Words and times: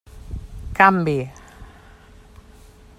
Canvi. 0.77 1.17